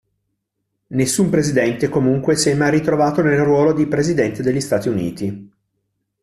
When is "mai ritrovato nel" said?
2.55-3.37